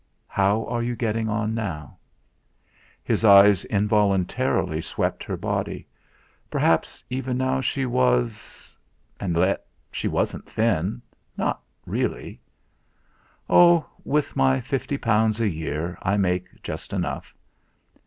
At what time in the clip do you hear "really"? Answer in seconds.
11.85-12.41